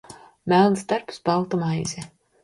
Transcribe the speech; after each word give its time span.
Melns 0.53 0.85
darbs, 0.93 1.19
balta 1.29 1.59
maize. 1.65 2.07